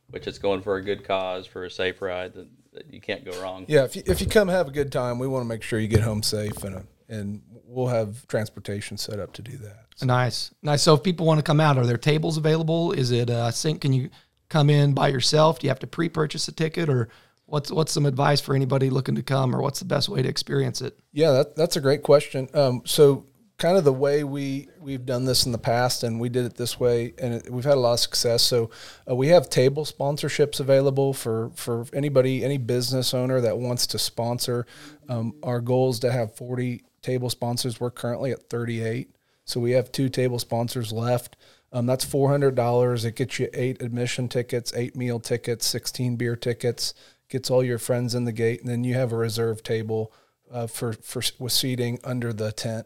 which 0.10 0.26
is 0.26 0.40
going 0.40 0.62
for 0.64 0.78
a 0.78 0.82
good 0.82 1.04
cause 1.04 1.46
for 1.46 1.66
a 1.66 1.70
safe 1.70 2.02
ride 2.02 2.34
that, 2.34 2.48
that 2.74 2.92
you 2.92 3.02
can't 3.02 3.24
go 3.24 3.40
wrong. 3.40 3.66
Yeah, 3.68 3.84
if 3.84 3.96
you, 3.96 4.02
if 4.08 4.20
you 4.20 4.26
come 4.28 4.48
have 4.48 4.68
a 4.68 4.72
good 4.72 4.92
time, 4.92 5.20
we 5.20 5.28
want 5.28 5.44
to 5.44 5.48
make 5.48 5.62
sure 5.62 5.80
you 5.80 5.88
get 5.88 6.02
home 6.02 6.24
safe, 6.24 6.64
and 6.64 6.76
uh, 6.76 6.80
and 7.10 7.42
we'll 7.66 7.88
have 7.88 8.28
transportation 8.28 8.98
set 8.98 9.20
up 9.20 9.34
to 9.34 9.42
do 9.42 9.58
that. 9.58 9.86
Nice, 10.02 10.54
nice. 10.62 10.82
So 10.82 10.96
if 10.96 11.04
people 11.04 11.26
want 11.26 11.40
to 11.40 11.44
come 11.44 11.60
out, 11.62 11.78
are 11.78 11.86
there 11.86 11.98
tables 11.98 12.38
available? 12.38 12.92
Is 12.92 13.12
it 13.12 13.30
a 13.30 13.52
sink? 13.52 13.82
Can 13.82 13.94
you 13.94 14.10
come 14.50 14.70
in 14.70 14.94
by 14.94 15.08
yourself? 15.08 15.60
Do 15.60 15.68
you 15.68 15.70
have 15.70 15.80
to 15.80 15.88
pre-purchase 15.88 16.48
a 16.48 16.52
ticket, 16.52 16.90
or 16.90 17.10
what's 17.46 17.72
what's 17.72 17.92
some 17.92 18.06
advice 18.06 18.42
for 18.42 18.56
anybody 18.56 18.90
looking 18.90 19.16
to 19.16 19.24
come, 19.24 19.56
or 19.56 19.62
what's 19.62 19.80
the 19.80 19.86
best 19.86 20.10
way 20.10 20.22
to 20.22 20.30
experience 20.30 20.82
it? 20.82 21.00
Yeah, 21.14 21.32
that, 21.32 21.56
that's 21.56 21.76
a 21.76 21.82
great 21.82 22.04
question. 22.04 22.50
Um, 22.54 22.82
so, 22.86 23.26
kind 23.58 23.78
of 23.78 23.86
the 23.86 23.94
way 23.94 24.24
we 24.24 24.68
we've 24.80 25.06
done 25.06 25.26
this 25.26 25.46
in 25.46 25.52
the 25.52 25.58
past, 25.58 26.04
and 26.04 26.20
we 26.20 26.30
did 26.30 26.46
it 26.46 26.56
this 26.56 26.80
way, 26.80 27.14
and 27.18 27.36
it, 27.36 27.50
we've 27.50 27.64
had 27.64 27.76
a 27.76 27.80
lot 27.80 27.94
of 27.94 28.00
success. 28.00 28.44
So, 28.44 28.70
uh, 29.10 29.16
we 29.16 29.30
have 29.30 29.50
table 29.50 29.86
sponsorships 29.86 30.60
available 30.60 31.14
for 31.14 31.52
for 31.56 31.86
anybody, 31.94 32.44
any 32.44 32.58
business 32.58 33.14
owner 33.14 33.40
that 33.42 33.58
wants 33.58 33.88
to 33.88 33.98
sponsor. 33.98 34.66
Um, 35.08 35.36
our 35.42 35.62
goal 35.62 35.92
is 35.92 36.00
to 36.00 36.12
have 36.12 36.36
forty 36.36 36.84
table 37.06 37.30
sponsors. 37.30 37.80
We're 37.80 37.92
currently 37.92 38.32
at 38.32 38.50
thirty 38.50 38.82
eight, 38.84 39.16
so 39.46 39.60
we 39.60 39.72
have 39.72 39.92
two 39.92 40.10
table 40.10 40.40
sponsors 40.40 40.92
left. 40.92 41.38
Um, 41.72 41.86
that's 41.86 42.06
four 42.06 42.30
hundred 42.30 42.56
dollars. 42.56 43.06
It 43.06 43.16
gets 43.16 43.40
you 43.40 43.50
eight 43.54 43.82
admission 43.82 44.28
tickets, 44.28 44.74
eight 44.76 44.96
meal 44.96 45.20
tickets, 45.20 45.66
sixteen 45.66 46.16
beer 46.16 46.36
tickets. 46.36 46.94
Gets 47.30 47.50
all 47.50 47.64
your 47.64 47.80
friends 47.80 48.16
in 48.16 48.26
the 48.26 48.32
gate, 48.32 48.62
and 48.62 48.70
then 48.70 48.84
you 48.84 48.94
have 48.94 49.12
a 49.12 49.18
reserve 49.18 49.62
table 49.62 50.12
uh, 50.52 50.68
for 50.68 50.94
for 50.94 51.22
with 51.40 51.52
seating 51.52 52.00
under 52.04 52.34
the 52.34 52.52
tent. 52.52 52.86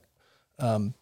Um, 0.57 0.93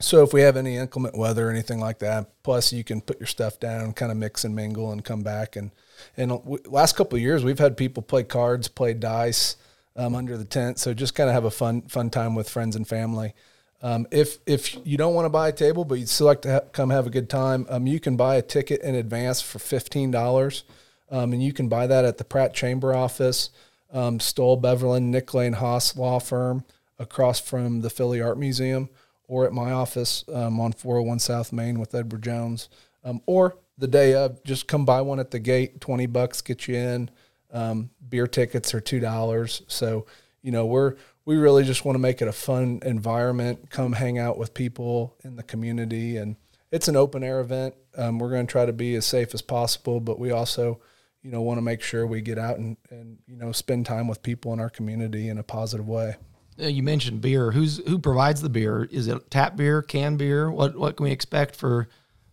so 0.00 0.22
if 0.22 0.32
we 0.32 0.40
have 0.40 0.56
any 0.56 0.76
inclement 0.76 1.16
weather 1.16 1.48
or 1.48 1.50
anything 1.50 1.78
like 1.78 1.98
that, 1.98 2.42
plus 2.42 2.72
you 2.72 2.82
can 2.84 3.02
put 3.02 3.20
your 3.20 3.26
stuff 3.26 3.60
down, 3.60 3.92
kind 3.92 4.10
of 4.10 4.16
mix 4.16 4.44
and 4.44 4.54
mingle, 4.54 4.92
and 4.92 5.04
come 5.04 5.22
back. 5.22 5.56
And 5.56 5.70
and 6.16 6.30
w- 6.30 6.62
last 6.66 6.96
couple 6.96 7.16
of 7.16 7.22
years, 7.22 7.44
we've 7.44 7.58
had 7.58 7.76
people 7.76 8.02
play 8.02 8.24
cards, 8.24 8.68
play 8.68 8.94
dice 8.94 9.56
um, 9.96 10.14
under 10.14 10.36
the 10.36 10.44
tent. 10.44 10.78
So 10.78 10.94
just 10.94 11.14
kind 11.14 11.28
of 11.28 11.34
have 11.34 11.44
a 11.44 11.50
fun 11.50 11.82
fun 11.82 12.10
time 12.10 12.34
with 12.34 12.48
friends 12.48 12.76
and 12.76 12.86
family. 12.86 13.34
Um, 13.82 14.06
if 14.10 14.38
if 14.46 14.76
you 14.86 14.96
don't 14.96 15.14
want 15.14 15.24
to 15.24 15.30
buy 15.30 15.48
a 15.48 15.52
table, 15.52 15.84
but 15.84 15.98
you'd 15.98 16.08
still 16.08 16.26
like 16.26 16.42
to 16.42 16.52
ha- 16.52 16.60
come 16.72 16.90
have 16.90 17.06
a 17.06 17.10
good 17.10 17.30
time, 17.30 17.66
um, 17.70 17.86
you 17.86 17.98
can 17.98 18.16
buy 18.16 18.36
a 18.36 18.42
ticket 18.42 18.82
in 18.82 18.94
advance 18.94 19.40
for 19.40 19.58
fifteen 19.58 20.10
dollars, 20.10 20.64
um, 21.10 21.32
and 21.32 21.42
you 21.42 21.52
can 21.52 21.68
buy 21.68 21.86
that 21.86 22.04
at 22.04 22.18
the 22.18 22.24
Pratt 22.24 22.52
Chamber 22.52 22.94
office, 22.94 23.50
um, 23.92 24.20
Stoll 24.20 24.60
Beverlin 24.60 25.04
Nick 25.04 25.32
Lane 25.32 25.54
Haas 25.54 25.96
Law 25.96 26.18
Firm, 26.18 26.64
across 26.98 27.40
from 27.40 27.80
the 27.80 27.88
Filley 27.88 28.20
Art 28.20 28.38
Museum, 28.38 28.90
or 29.28 29.46
at 29.46 29.52
my 29.52 29.72
office 29.72 30.24
um, 30.32 30.60
on 30.60 30.72
401 30.72 31.18
South 31.20 31.50
Main 31.50 31.80
with 31.80 31.94
Edward 31.94 32.22
Jones, 32.22 32.68
um, 33.02 33.22
or 33.24 33.56
the 33.78 33.88
day 33.88 34.12
of, 34.12 34.44
just 34.44 34.68
come 34.68 34.84
buy 34.84 35.00
one 35.00 35.18
at 35.18 35.30
the 35.30 35.38
gate. 35.38 35.80
Twenty 35.80 36.04
bucks 36.04 36.42
get 36.42 36.68
you 36.68 36.74
in. 36.74 37.10
Um, 37.52 37.90
beer 38.08 38.26
tickets 38.26 38.74
are 38.74 38.80
two 38.80 39.00
dollars. 39.00 39.62
So 39.66 40.06
you 40.42 40.52
know 40.52 40.66
we're 40.66 40.96
we 41.24 41.36
really 41.36 41.64
just 41.64 41.84
want 41.84 41.94
to 41.94 42.00
make 42.00 42.22
it 42.22 42.28
a 42.28 42.32
fun 42.32 42.80
environment. 42.84 43.70
Come 43.70 43.92
hang 43.92 44.18
out 44.18 44.38
with 44.38 44.54
people 44.54 45.16
in 45.22 45.36
the 45.36 45.42
community, 45.42 46.16
and 46.16 46.36
it's 46.70 46.88
an 46.88 46.96
open 46.96 47.22
air 47.22 47.40
event. 47.40 47.74
Um, 47.96 48.18
we're 48.18 48.30
going 48.30 48.46
to 48.46 48.50
try 48.50 48.66
to 48.66 48.72
be 48.72 48.94
as 48.94 49.04
safe 49.06 49.34
as 49.34 49.42
possible, 49.42 50.00
but 50.00 50.18
we 50.18 50.30
also, 50.30 50.80
you 51.22 51.30
know, 51.30 51.42
want 51.42 51.58
to 51.58 51.62
make 51.62 51.82
sure 51.82 52.06
we 52.06 52.20
get 52.20 52.38
out 52.38 52.58
and, 52.58 52.76
and 52.90 53.18
you 53.26 53.36
know 53.36 53.52
spend 53.52 53.86
time 53.86 54.08
with 54.08 54.22
people 54.22 54.52
in 54.52 54.60
our 54.60 54.70
community 54.70 55.28
in 55.28 55.38
a 55.38 55.42
positive 55.42 55.88
way. 55.88 56.16
Uh, 56.60 56.66
You 56.66 56.82
mentioned 56.82 57.20
beer. 57.20 57.50
Who's 57.50 57.78
who 57.86 57.98
provides 57.98 58.40
the 58.42 58.48
beer? 58.48 58.88
Is 58.90 59.08
it 59.08 59.30
tap 59.30 59.56
beer, 59.56 59.82
can 59.82 60.16
beer? 60.16 60.50
What 60.50 60.76
what 60.76 60.96
can 60.96 61.04
we 61.04 61.10
expect 61.12 61.56
for 61.56 61.88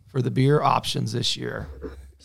for 0.07 0.21
the 0.21 0.31
beer 0.31 0.61
options 0.61 1.11
this 1.11 1.35
year? 1.35 1.67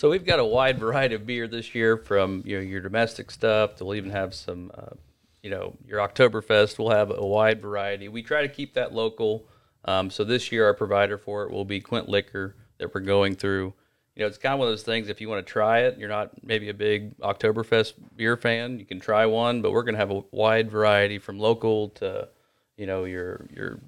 So 0.02 0.10
we've 0.10 0.26
got 0.26 0.40
a 0.40 0.44
wide 0.44 0.80
variety 0.80 1.14
of 1.14 1.28
beer 1.28 1.46
this 1.46 1.76
year, 1.76 1.96
from 1.96 2.42
you 2.44 2.56
know 2.56 2.60
your 2.60 2.80
domestic 2.80 3.30
stuff. 3.30 3.76
to 3.76 3.84
We'll 3.84 3.94
even 3.94 4.10
have 4.10 4.34
some, 4.34 4.72
uh, 4.76 4.96
you 5.44 5.50
know, 5.50 5.76
your 5.86 6.00
Oktoberfest. 6.00 6.76
We'll 6.76 6.90
have 6.90 7.12
a 7.12 7.24
wide 7.24 7.62
variety. 7.62 8.08
We 8.08 8.24
try 8.24 8.42
to 8.42 8.48
keep 8.48 8.74
that 8.74 8.92
local. 8.92 9.46
Um, 9.84 10.10
so 10.10 10.24
this 10.24 10.50
year, 10.50 10.66
our 10.66 10.74
provider 10.74 11.18
for 11.18 11.44
it 11.44 11.52
will 11.52 11.64
be 11.64 11.80
Quint 11.80 12.08
Liquor 12.08 12.56
that 12.78 12.92
we're 12.92 13.00
going 13.00 13.36
through. 13.36 13.74
You 14.16 14.22
know, 14.22 14.26
it's 14.26 14.38
kind 14.38 14.54
of 14.54 14.58
one 14.58 14.66
of 14.66 14.72
those 14.72 14.82
things. 14.82 15.08
If 15.08 15.20
you 15.20 15.28
want 15.28 15.46
to 15.46 15.52
try 15.52 15.82
it, 15.82 15.96
you're 15.98 16.08
not 16.08 16.32
maybe 16.42 16.68
a 16.68 16.74
big 16.74 17.16
Oktoberfest 17.20 17.92
beer 18.16 18.36
fan. 18.36 18.80
You 18.80 18.84
can 18.84 18.98
try 18.98 19.24
one, 19.26 19.62
but 19.62 19.70
we're 19.70 19.84
going 19.84 19.94
to 19.94 20.00
have 20.00 20.10
a 20.10 20.24
wide 20.32 20.68
variety 20.68 21.20
from 21.20 21.38
local 21.38 21.90
to, 21.90 22.28
you 22.76 22.86
know, 22.86 23.04
your 23.04 23.46
your 23.54 23.78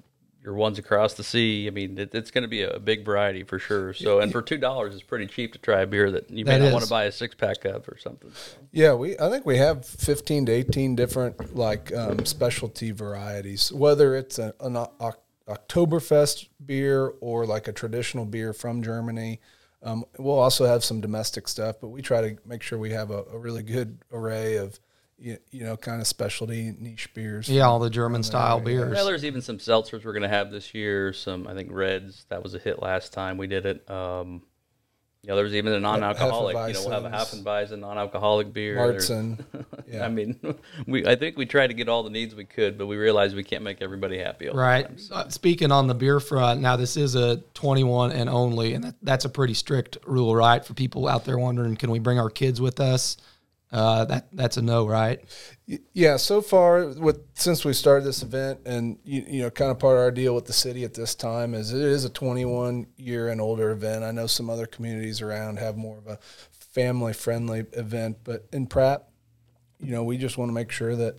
your 0.45 0.53
ones 0.53 0.77
across 0.77 1.15
the 1.15 1.23
sea. 1.23 1.67
I 1.67 1.71
mean, 1.71 1.97
it, 1.97 2.13
it's 2.13 2.29
going 2.29 2.43
to 2.43 2.47
be 2.47 2.61
a 2.61 2.79
big 2.79 3.03
variety 3.03 3.43
for 3.43 3.57
sure. 3.57 3.93
So, 3.93 4.19
and 4.19 4.31
for 4.31 4.43
two 4.43 4.57
dollars, 4.57 4.93
it's 4.93 5.03
pretty 5.03 5.25
cheap 5.25 5.53
to 5.53 5.59
try 5.59 5.81
a 5.81 5.87
beer 5.87 6.11
that 6.11 6.29
you 6.29 6.45
may 6.45 6.59
That 6.59 6.65
not 6.65 6.73
want 6.73 6.83
to 6.83 6.89
buy 6.89 7.05
a 7.05 7.11
six 7.11 7.33
pack 7.33 7.65
of 7.65 7.89
or 7.89 7.97
something. 7.97 8.31
So. 8.31 8.57
Yeah, 8.71 8.93
we 8.93 9.17
I 9.17 9.29
think 9.29 9.45
we 9.45 9.57
have 9.57 9.85
fifteen 9.85 10.45
to 10.45 10.51
eighteen 10.51 10.95
different 10.95 11.55
like 11.55 11.93
um, 11.93 12.25
specialty 12.25 12.91
varieties. 12.91 13.73
Whether 13.73 14.15
it's 14.15 14.37
a, 14.37 14.53
an 14.59 14.77
Oc- 14.77 15.23
Oktoberfest 15.47 16.47
beer 16.63 17.13
or 17.19 17.45
like 17.45 17.67
a 17.67 17.73
traditional 17.73 18.25
beer 18.25 18.53
from 18.53 18.83
Germany. 18.83 19.41
Um, 19.83 20.03
we'll 20.17 20.39
also 20.39 20.65
have 20.65 20.83
some 20.83 20.99
domestic 20.99 21.47
stuff, 21.47 21.75
but 21.79 21.89
we 21.89 22.01
try 22.01 22.21
to 22.21 22.37
make 22.43 22.63
sure 22.63 22.79
we 22.79 22.89
have 22.91 23.11
a, 23.11 23.23
a 23.31 23.37
really 23.37 23.61
good 23.61 23.99
array 24.11 24.55
of 24.55 24.79
you, 25.17 25.37
you 25.51 25.63
know 25.63 25.77
kind 25.77 26.01
of 26.01 26.07
specialty 26.07 26.75
niche 26.77 27.13
beers. 27.13 27.47
Yeah, 27.49 27.63
all 27.63 27.79
the 27.79 27.89
German 27.89 28.23
style 28.23 28.59
beers. 28.59 28.91
Well, 28.93 29.05
there's 29.05 29.25
even 29.25 29.41
some 29.41 29.57
seltzers 29.57 30.03
we're 30.05 30.13
going 30.13 30.23
to 30.23 30.29
have 30.29 30.51
this 30.51 30.73
year. 30.73 31.13
Some, 31.13 31.47
I 31.47 31.53
think, 31.53 31.69
Reds. 31.71 32.25
That 32.29 32.43
was 32.43 32.53
a 32.53 32.59
hit 32.59 32.81
last 32.81 33.13
time 33.13 33.37
we 33.37 33.47
did 33.47 33.65
it. 33.65 33.89
Um, 33.89 34.41
you 35.23 35.29
know, 35.29 35.37
there's 35.37 35.55
even 35.55 35.73
a 35.73 35.79
non-alcoholic. 35.79 36.53
You 36.55 36.73
know, 36.73 36.81
we'll 36.81 36.91
have 36.91 37.05
a 37.05 37.09
Hefeweizens. 37.09 37.43
Hefeweizen 37.43 37.79
non-alcoholic 37.79 38.53
beer. 38.53 38.75
There's- 38.75 39.09
Märzen. 39.09 39.43
I 40.01 40.07
mean, 40.09 40.39
we. 40.87 41.05
I 41.07 41.15
think 41.15 41.37
we 41.37 41.45
tried 41.45 41.67
to 41.67 41.73
get 41.73 41.87
all 41.89 42.03
the 42.03 42.09
needs 42.09 42.35
we 42.35 42.43
could, 42.45 42.77
but 42.77 42.85
we 42.87 42.97
realized 42.97 43.35
we 43.35 43.43
can't 43.43 43.63
make 43.63 43.81
everybody 43.81 44.19
happy. 44.19 44.49
All 44.49 44.55
Right. 44.57 44.83
The 44.83 44.87
time, 44.89 44.97
so. 44.99 45.15
Uh, 45.15 45.29
Speaking 45.29 45.71
on 45.71 45.87
the 45.87 45.95
beer 45.95 46.19
front, 46.19 46.61
now 46.61 46.75
this 46.75 46.97
is 46.97 47.15
a 47.15 47.37
21 47.55 48.11
and 48.11 48.29
only, 48.29 48.73
and 48.73 48.83
that, 48.83 48.95
that's 49.01 49.25
a 49.25 49.29
pretty 49.29 49.53
strict 49.53 49.97
rule, 50.05 50.35
right? 50.35 50.63
For 50.63 50.73
people 50.73 51.07
out 51.07 51.23
there 51.25 51.37
wondering, 51.39 51.75
can 51.75 51.89
we 51.89 51.99
bring 51.99 52.19
our 52.19 52.29
kids 52.29 52.59
with 52.61 52.79
us? 52.79 53.17
Uh, 53.75 54.05
that 54.05 54.27
that's 54.31 54.55
a 54.55 54.61
no, 54.61 54.87
right? 54.87 55.19
Yeah, 55.91 56.15
so 56.15 56.41
far 56.41 56.87
with 56.87 57.19
since 57.33 57.65
we 57.65 57.73
started 57.73 58.05
this 58.05 58.23
event, 58.23 58.61
and 58.65 58.97
you, 59.03 59.25
you 59.27 59.41
know, 59.41 59.49
kind 59.49 59.69
of 59.69 59.79
part 59.79 59.97
of 59.97 59.99
our 59.99 60.11
deal 60.11 60.33
with 60.33 60.45
the 60.45 60.53
city 60.53 60.85
at 60.85 60.93
this 60.93 61.13
time 61.13 61.53
is 61.53 61.73
it 61.73 61.81
is 61.81 62.05
a 62.05 62.09
21 62.09 62.87
year 62.95 63.27
and 63.27 63.41
older 63.41 63.71
event. 63.71 64.05
I 64.05 64.11
know 64.11 64.27
some 64.27 64.49
other 64.49 64.65
communities 64.65 65.21
around 65.21 65.59
have 65.59 65.75
more 65.75 65.97
of 65.97 66.07
a 66.07 66.19
family 66.51 67.11
friendly 67.11 67.65
event, 67.73 68.19
but 68.23 68.47
in 68.53 68.65
Pratt, 68.65 69.09
you 69.81 69.91
know, 69.91 70.05
we 70.05 70.17
just 70.17 70.37
want 70.37 70.47
to 70.47 70.53
make 70.53 70.71
sure 70.71 70.95
that 70.95 71.17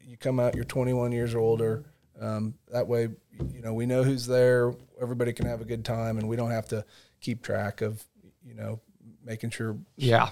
you 0.00 0.16
come 0.16 0.38
out, 0.38 0.54
you're 0.54 0.62
21 0.62 1.10
years 1.10 1.34
or 1.34 1.40
older. 1.40 1.86
Um, 2.20 2.54
that 2.70 2.86
way, 2.86 3.08
you 3.52 3.62
know, 3.62 3.74
we 3.74 3.84
know 3.84 4.04
who's 4.04 4.28
there. 4.28 4.72
Everybody 5.02 5.32
can 5.32 5.46
have 5.46 5.60
a 5.60 5.64
good 5.64 5.84
time, 5.84 6.18
and 6.18 6.28
we 6.28 6.36
don't 6.36 6.52
have 6.52 6.68
to 6.68 6.84
keep 7.20 7.42
track 7.42 7.80
of, 7.80 8.04
you 8.44 8.54
know, 8.54 8.80
making 9.24 9.50
sure 9.50 9.76
Yeah. 9.96 10.30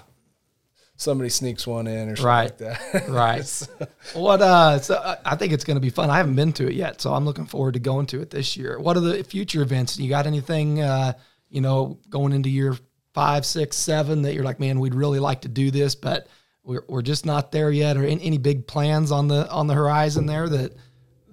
Somebody 0.97 1.29
sneaks 1.29 1.67
one 1.67 1.87
in 1.87 2.09
or 2.09 2.15
something 2.15 2.25
Right. 2.25 2.43
like 2.43 2.57
that. 2.57 3.09
Right. 3.09 3.67
what? 4.13 4.41
Uh, 4.41 4.79
so 4.79 4.95
I- 4.95 5.17
I 5.33 5.35
think 5.35 5.51
it's 5.53 5.63
going 5.63 5.75
to 5.75 5.81
be 5.81 5.89
fun. 5.89 6.09
I 6.09 6.17
haven't 6.17 6.35
been 6.35 6.53
to 6.53 6.67
it 6.67 6.73
yet, 6.73 7.01
so 7.01 7.13
I'm 7.13 7.25
looking 7.25 7.45
forward 7.45 7.73
to 7.73 7.79
going 7.79 8.05
to 8.07 8.21
it 8.21 8.29
this 8.29 8.55
year. 8.57 8.79
What 8.79 8.95
are 8.97 9.01
the 9.01 9.23
future 9.23 9.61
events? 9.61 9.97
You 9.99 10.09
got 10.09 10.25
anything? 10.27 10.81
Uh, 10.81 11.13
you 11.49 11.61
know, 11.61 11.97
going 12.09 12.33
into 12.33 12.49
year 12.49 12.75
five, 13.13 13.45
six, 13.45 13.77
seven 13.77 14.23
that 14.23 14.33
you're 14.33 14.43
like, 14.43 14.59
man, 14.59 14.79
we'd 14.79 14.95
really 14.95 15.19
like 15.19 15.41
to 15.41 15.47
do 15.47 15.71
this, 15.71 15.95
but 15.95 16.27
we're 16.63 16.83
we're 16.87 17.01
just 17.01 17.25
not 17.25 17.51
there 17.51 17.71
yet. 17.71 17.95
Or 17.97 18.03
any, 18.03 18.21
any 18.23 18.37
big 18.37 18.65
plans 18.67 19.11
on 19.11 19.27
the 19.27 19.49
on 19.49 19.67
the 19.67 19.73
horizon 19.73 20.25
there 20.25 20.49
that 20.49 20.73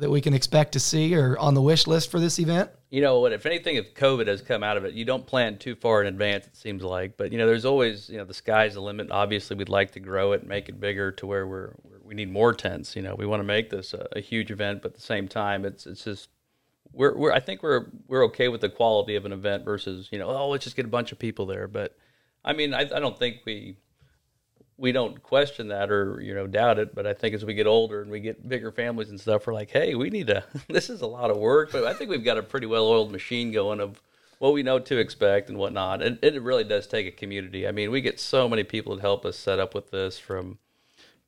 that 0.03 0.11
we 0.11 0.21
can 0.21 0.35
expect 0.35 0.73
to 0.73 0.81
see 0.81 1.17
or 1.17 1.39
on 1.39 1.55
the 1.55 1.63
wish 1.63 1.87
list 1.87 2.11
for 2.11 2.21
this 2.21 2.39
event? 2.39 2.71
you 2.93 3.01
know 3.01 3.21
what? 3.21 3.33
If 3.33 3.47
anything, 3.47 3.77
if 3.77 3.95
COVID 3.95 4.27
has 4.27 4.43
come 4.43 4.63
out 4.63 4.77
of 4.77 4.85
it, 4.85 4.93
you 4.93 5.07
don't 5.07 5.27
plan 5.27 5.57
too 5.57 5.75
far 5.75 6.03
in 6.03 6.07
advance. 6.07 6.47
It 6.47 6.55
seems 6.55 6.83
like, 6.83 7.17
but 7.17 7.33
you 7.33 7.39
know, 7.39 7.47
there's 7.47 7.65
always 7.65 8.11
you 8.11 8.19
know 8.19 8.25
the 8.27 8.35
sky's 8.35 8.75
the 8.75 8.83
limit. 8.83 9.11
Obviously, 9.11 9.57
we'd 9.57 9.71
like 9.71 9.93
to 9.93 10.01
grow 10.01 10.33
it, 10.33 10.47
make 10.47 10.69
it 10.69 10.79
bigger 10.79 11.11
to 11.13 11.27
where 11.27 11.47
we're, 11.47 11.75
we're 11.85 12.01
we 12.05 12.15
need 12.15 12.31
more 12.31 12.53
tents. 12.53 12.95
You 12.95 13.01
know, 13.01 13.15
we 13.15 13.25
want 13.25 13.41
to 13.41 13.45
make 13.45 13.71
this 13.71 13.95
a, 13.95 14.07
a 14.13 14.21
huge 14.21 14.51
event, 14.51 14.83
but 14.83 14.91
at 14.91 14.97
the 14.97 15.01
same 15.01 15.27
time, 15.27 15.65
it's 15.65 15.87
it's 15.87 16.05
just 16.05 16.29
we're, 16.93 17.17
we're 17.17 17.33
I 17.33 17.41
think 17.41 17.63
we're 17.63 17.87
we're 18.09 18.27
okay 18.27 18.49
with 18.49 18.61
the 18.61 18.69
quality 18.69 19.17
of 19.17 19.25
an 19.25 19.33
event 19.33 19.65
versus 19.65 20.11
you 20.13 20.19
know 20.19 20.29
oh 20.29 20.51
let's 20.51 20.65
just 20.65 20.77
get 20.77 20.85
a 20.85 20.89
bunch 20.89 21.13
of 21.13 21.19
people 21.19 21.47
there. 21.47 21.69
But 21.69 21.97
I 22.45 22.53
mean, 22.53 22.75
I, 22.75 22.83
I 22.83 23.01
don't 23.01 23.19
think 23.19 23.39
we 23.47 23.79
we 24.83 24.93
don't 24.93 25.23
question 25.23 25.69
that 25.69 25.91
or 25.91 26.21
you 26.21 26.35
know 26.35 26.47
doubt 26.47 26.79
it 26.79 26.95
but 26.95 27.07
i 27.07 27.15
think 27.15 27.35
as 27.35 27.45
we 27.45 27.55
get 27.55 27.67
older 27.67 28.03
and 28.03 28.11
we 28.11 28.21
get 28.21 28.47
bigger 28.47 28.71
families 28.71 29.09
and 29.09 29.19
stuff 29.19 29.47
we're 29.47 29.55
like 29.55 29.71
hey 29.71 29.95
we 29.95 30.11
need 30.11 30.27
to 30.27 30.45
this 30.69 30.91
is 30.91 31.01
a 31.01 31.07
lot 31.07 31.31
of 31.31 31.39
work 31.39 31.73
but 31.73 31.85
i 31.85 31.95
think 31.95 32.11
we've 32.11 32.25
got 32.25 32.37
a 32.37 32.43
pretty 32.43 32.67
well 32.67 32.87
oiled 32.87 33.11
machine 33.11 33.51
going 33.53 33.81
of 33.81 34.03
what 34.43 34.53
we 34.53 34.65
know 34.65 34.81
to 34.81 34.99
expect 34.99 35.51
and 35.51 35.57
whatnot. 35.57 36.03
And 36.03 36.19
it 36.21 36.43
really 36.43 36.65
does 36.65 36.89
take 36.89 37.07
a 37.07 37.13
community. 37.13 37.65
I 37.65 37.71
mean 37.71 37.93
we 37.93 38.01
get 38.01 38.19
so 38.19 38.49
many 38.49 38.65
people 38.65 38.97
that 38.97 39.01
help 39.01 39.25
us 39.25 39.37
set 39.37 39.61
up 39.61 39.73
with 39.73 39.93
this 39.93 40.19
from 40.19 40.59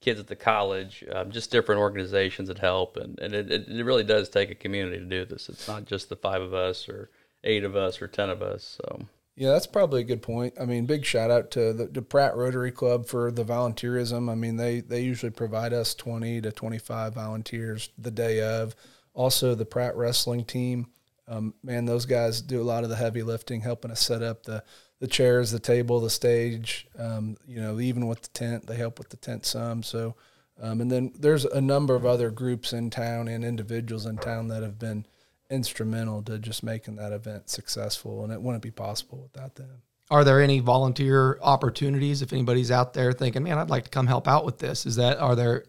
kids 0.00 0.18
at 0.18 0.26
the 0.26 0.34
college 0.34 1.04
um, 1.12 1.30
just 1.30 1.52
different 1.52 1.80
organizations 1.80 2.48
that 2.48 2.58
help. 2.58 2.96
And, 2.96 3.16
and 3.20 3.32
it, 3.32 3.52
it 3.52 3.84
really 3.84 4.02
does 4.02 4.28
take 4.28 4.50
a 4.50 4.56
community 4.56 4.98
to 4.98 5.04
do 5.04 5.24
this. 5.24 5.48
It's 5.48 5.68
not 5.68 5.84
just 5.84 6.08
the 6.08 6.16
five 6.16 6.42
of 6.42 6.54
us 6.54 6.88
or 6.88 7.08
eight 7.44 7.62
of 7.62 7.76
us 7.76 8.02
or 8.02 8.08
ten 8.08 8.30
of 8.30 8.42
us 8.42 8.80
so 8.82 9.06
Yeah, 9.36 9.50
that's 9.50 9.66
probably 9.66 10.02
a 10.02 10.04
good 10.04 10.22
point. 10.22 10.54
I 10.60 10.64
mean, 10.64 10.86
big 10.86 11.04
shout 11.04 11.30
out 11.30 11.50
to 11.52 11.72
the, 11.72 11.86
the 11.86 12.02
Pratt 12.02 12.36
Rotary 12.36 12.70
Club 12.70 13.06
for 13.06 13.32
the 13.32 13.44
volunteerism. 13.44 14.30
I 14.30 14.36
mean, 14.36 14.56
they 14.56 14.80
they 14.80 15.00
usually 15.00 15.30
provide 15.30 15.72
us 15.72 15.94
twenty 15.94 16.40
to 16.40 16.52
twenty 16.52 16.78
five 16.78 17.14
volunteers 17.14 17.90
the 17.98 18.12
day 18.12 18.40
of. 18.40 18.76
Also, 19.12 19.54
the 19.54 19.64
Pratt 19.64 19.96
wrestling 19.96 20.44
team. 20.44 20.86
Um, 21.26 21.54
man, 21.62 21.84
those 21.84 22.06
guys 22.06 22.42
do 22.42 22.60
a 22.60 22.64
lot 22.64 22.84
of 22.84 22.90
the 22.90 22.96
heavy 22.96 23.22
lifting, 23.22 23.60
helping 23.60 23.90
us 23.90 24.00
set 24.00 24.22
up 24.22 24.44
the 24.44 24.62
the 25.00 25.08
chairs, 25.08 25.50
the 25.50 25.58
table, 25.58 26.00
the 26.00 26.10
stage. 26.10 26.86
Um, 26.96 27.36
you 27.46 27.60
know, 27.60 27.80
even 27.80 28.06
with 28.06 28.22
the 28.22 28.28
tent, 28.28 28.66
they 28.66 28.76
help 28.76 28.98
with 28.98 29.08
the 29.08 29.16
tent 29.16 29.44
some. 29.46 29.82
So, 29.82 30.14
um, 30.60 30.80
and 30.80 30.90
then 30.90 31.12
there's 31.18 31.44
a 31.44 31.60
number 31.60 31.96
of 31.96 32.06
other 32.06 32.30
groups 32.30 32.72
in 32.72 32.90
town 32.90 33.26
and 33.26 33.44
individuals 33.44 34.06
in 34.06 34.16
town 34.16 34.48
that 34.48 34.62
have 34.62 34.78
been 34.78 35.06
instrumental 35.54 36.22
to 36.22 36.38
just 36.38 36.62
making 36.62 36.96
that 36.96 37.12
event 37.12 37.48
successful, 37.48 38.24
and 38.24 38.32
it 38.32 38.42
wouldn't 38.42 38.62
be 38.62 38.70
possible 38.70 39.28
without 39.32 39.54
them. 39.54 39.82
Are 40.10 40.24
there 40.24 40.42
any 40.42 40.60
volunteer 40.60 41.38
opportunities 41.40 42.20
if 42.20 42.32
anybody's 42.32 42.70
out 42.70 42.92
there 42.92 43.12
thinking, 43.12 43.42
man, 43.44 43.58
I'd 43.58 43.70
like 43.70 43.84
to 43.84 43.90
come 43.90 44.06
help 44.06 44.28
out 44.28 44.44
with 44.44 44.58
this? 44.58 44.84
Is 44.84 44.96
that 44.96 45.18
are 45.18 45.34
there 45.34 45.64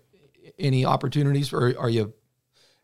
any 0.59 0.85
opportunities 0.85 1.47
for 1.49 1.73
are 1.79 1.89
you 1.89 2.13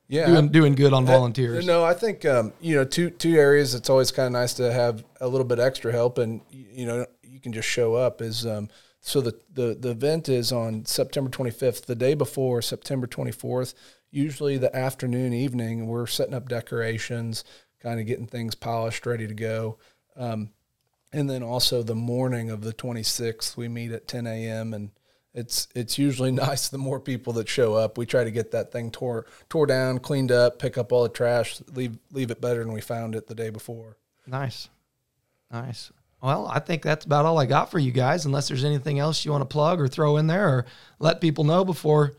Yeah, 0.08 0.28
doing 0.28 0.50
doing 0.50 0.76
good 0.76 0.94
on 0.94 1.06
volunteers? 1.06 1.66
No, 1.66 1.84
I 1.84 1.94
think 1.94 2.26
um, 2.26 2.54
you 2.62 2.76
know 2.76 2.86
two 2.86 3.10
two 3.10 3.36
areas. 3.36 3.76
It's 3.76 3.90
always 3.90 4.12
kind 4.12 4.28
of 4.28 4.32
nice 4.34 4.54
to 4.56 4.72
have 4.72 5.04
a 5.20 5.28
little 5.28 5.46
bit 5.46 5.60
extra 5.60 5.92
help, 5.92 6.18
and 6.18 6.42
you 6.50 6.86
know 6.86 7.06
you 7.24 7.40
can 7.40 7.52
just 7.52 7.68
show 7.68 7.96
up. 7.96 8.22
Is 8.22 8.46
um, 8.46 8.70
so 9.02 9.20
the, 9.20 9.38
the 9.54 9.76
the 9.80 9.90
event 9.90 10.30
is 10.30 10.52
on 10.52 10.86
September 10.86 11.30
25th, 11.30 11.86
the 11.86 11.96
day 11.96 12.14
before 12.14 12.62
September 12.62 13.08
24th. 13.08 13.74
Usually 14.12 14.58
the 14.58 14.76
afternoon, 14.76 15.34
evening, 15.34 15.88
we're 15.88 16.06
setting 16.06 16.34
up 16.34 16.50
decorations, 16.50 17.44
kind 17.80 18.00
of 18.00 18.06
getting 18.06 18.28
things 18.28 18.56
polished, 18.56 19.06
ready 19.06 19.26
to 19.26 19.34
go. 19.34 19.78
Um, 20.16 20.52
and 21.14 21.30
then 21.30 21.44
also 21.44 21.82
the 21.82 21.96
morning 21.96 22.50
of 22.50 22.62
the 22.62 22.74
26th, 22.74 23.58
we 23.58 23.68
meet 23.68 23.92
at 23.92 24.08
10 24.08 24.28
a.m. 24.28 24.74
and 24.74 24.92
it's 25.34 25.70
it's 25.74 25.98
usually 25.98 26.32
nice 26.32 26.68
the 26.70 26.78
more 26.78 27.00
people 27.00 27.34
that 27.34 27.48
show 27.48 27.74
up. 27.74 27.98
We 27.98 28.06
try 28.06 28.24
to 28.24 28.32
get 28.32 28.52
that 28.52 28.72
thing 28.72 28.92
tore 28.92 29.26
tore 29.50 29.66
down, 29.66 30.00
cleaned 30.00 30.32
up, 30.32 30.60
pick 30.60 30.78
up 30.78 30.92
all 30.92 31.04
the 31.04 31.10
trash, 31.10 31.62
leave 31.74 31.98
leave 32.12 32.32
it 32.32 32.42
better 32.42 32.64
than 32.64 32.74
we 32.74 32.82
found 32.82 33.16
it 33.16 33.28
the 33.28 33.36
day 33.36 33.50
before. 33.50 33.98
Nice. 34.28 34.70
Nice. 35.52 35.92
Well, 36.22 36.48
I 36.48 36.60
think 36.60 36.84
that's 36.84 37.06
about 37.06 37.26
all 37.26 37.40
I 37.40 37.48
got 37.48 37.72
for 37.72 37.80
you 37.80 37.92
guys, 37.92 38.26
unless 38.26 38.48
there's 38.48 38.64
anything 38.64 39.00
else 39.00 39.26
you 39.26 39.32
want 39.32 39.42
to 39.42 39.52
plug 39.52 39.82
or 39.82 39.88
throw 39.88 40.18
in 40.18 40.28
there 40.28 40.48
or 40.48 40.66
let 41.00 41.20
people 41.20 41.44
know 41.44 41.66
before 41.66 42.14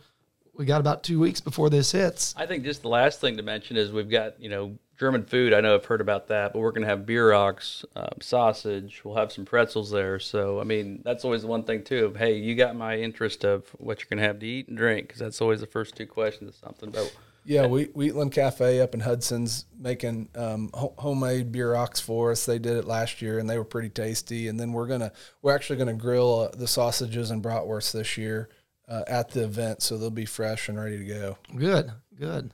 we 0.55 0.65
got 0.67 0.81
about 0.81 1.03
two 1.03 1.19
weeks 1.19 1.41
before 1.41 1.71
this 1.71 1.93
hits. 1.93 2.35
I 2.37 2.47
think 2.47 2.65
just 2.65 2.83
the 2.83 2.89
last 2.89 3.21
thing 3.21 3.37
to 3.37 3.43
mention 3.43 3.77
is 3.77 3.91
we've 3.91 4.11
got 4.11 4.41
you 4.41 4.49
know 4.49 4.77
German 4.99 5.25
food. 5.25 5.53
I 5.53 5.61
know 5.61 5.75
I've 5.75 5.85
heard 5.85 6.01
about 6.01 6.29
that, 6.29 6.53
but 6.53 6.61
we're 6.61 6.71
going 6.71 6.83
to 6.83 6.89
have 6.89 7.07
beer 7.07 7.31
rocks, 7.31 7.85
um, 7.97 8.15
sausage. 8.21 9.01
We'll 9.05 9.17
have 9.17 9.33
some 9.33 9.45
pretzels 9.45 9.91
there. 9.91 10.19
So 10.19 10.61
I 10.61 10.65
mean 10.65 11.03
that's 11.05 11.25
always 11.25 11.43
the 11.43 11.49
one 11.49 11.65
thing 11.65 11.83
too. 11.83 12.07
Of 12.07 12.17
hey, 12.17 12.37
you 12.37 12.55
got 12.55 12.77
my 12.77 12.99
interest 12.99 13.45
of 13.45 13.69
what 13.79 14.01
you're 14.01 14.09
going 14.09 14.21
to 14.21 14.27
have 14.27 14.41
to 14.41 14.47
eat 14.47 14.69
and 14.69 14.77
drink 14.77 15.09
because 15.09 15.21
that's 15.21 15.41
always 15.41 15.61
the 15.61 15.67
first 15.67 15.97
two 15.97 16.07
questions 16.07 16.51
of 16.51 16.55
something. 16.57 16.91
But 16.91 17.15
Yeah, 17.45 17.67
we 17.67 17.85
Wheatland 17.87 18.33
Cafe 18.33 18.81
up 18.81 18.93
in 18.93 19.01
Hudson's 19.01 19.65
making 19.79 20.29
um, 20.35 20.71
ho- 20.75 20.95
homemade 20.99 21.51
beer 21.51 21.73
rocks 21.73 21.99
for 21.99 22.31
us. 22.31 22.45
They 22.45 22.59
did 22.59 22.77
it 22.77 22.85
last 22.85 23.23
year, 23.23 23.39
and 23.39 23.49
they 23.49 23.59
were 23.59 23.65
pretty 23.65 23.89
tasty. 23.89 24.49
And 24.49 24.61
then 24.61 24.73
we're 24.75 24.87
gonna 24.87 25.13
we're 25.41 25.55
actually 25.55 25.79
gonna 25.79 25.95
grill 25.95 26.41
uh, 26.53 26.57
the 26.57 26.69
sausages 26.69 27.31
and 27.31 27.43
bratwurst 27.43 27.93
this 27.93 28.19
year 28.19 28.51
uh, 28.89 29.03
at 29.07 29.31
the 29.31 29.45
event, 29.45 29.83
so 29.83 29.97
they'll 29.97 30.11
be 30.11 30.27
fresh 30.27 30.69
and 30.69 30.79
ready 30.79 30.99
to 30.99 31.05
go. 31.05 31.39
Good, 31.57 31.93
good. 32.19 32.53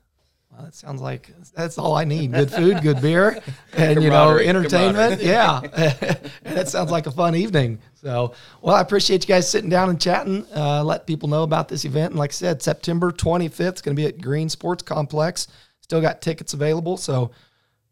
Well, 0.50 0.64
that 0.64 0.74
sounds 0.74 1.02
like 1.02 1.30
that's 1.54 1.76
all 1.76 1.94
I 1.94 2.04
need. 2.04 2.32
Good 2.32 2.50
food, 2.50 2.80
good 2.82 3.00
beer, 3.02 3.40
and 3.74 4.02
you 4.02 4.08
know, 4.10 4.38
entertainment. 4.38 5.20
Yeah, 5.28 5.60
that 6.42 6.68
sounds 6.68 6.90
like 6.90 7.06
a 7.06 7.10
fun 7.10 7.34
evening. 7.34 7.80
So, 7.94 8.32
well, 8.62 8.74
I 8.74 8.80
appreciate 8.80 9.24
you 9.24 9.28
guys 9.28 9.48
sitting 9.48 9.68
down 9.68 9.90
and 9.90 10.00
chatting. 10.00 10.46
Uh, 10.54 10.82
let 10.84 11.06
people 11.06 11.28
know 11.28 11.42
about 11.42 11.68
this 11.68 11.84
event. 11.84 12.12
And 12.12 12.18
like 12.18 12.30
I 12.30 12.32
said, 12.32 12.62
September 12.62 13.10
25th, 13.10 13.60
it's 13.60 13.82
going 13.82 13.94
to 13.94 14.00
be 14.00 14.06
at 14.06 14.20
Green 14.20 14.48
Sports 14.48 14.82
Complex. 14.82 15.48
Still 15.80 16.00
got 16.00 16.22
tickets 16.22 16.54
available. 16.54 16.96
So, 16.96 17.30